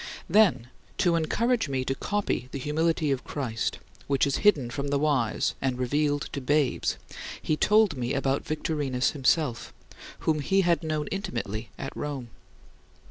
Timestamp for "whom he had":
10.21-10.81